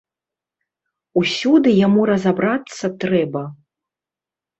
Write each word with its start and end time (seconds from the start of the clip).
Усюды 1.21 1.73
яму 1.87 2.01
разабрацца 2.11 2.85
трэба. 3.05 3.43